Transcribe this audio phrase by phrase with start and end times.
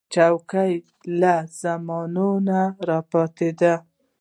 [0.13, 0.73] چوکۍ
[1.21, 2.29] له زمانو
[2.87, 3.73] راپاتې ده.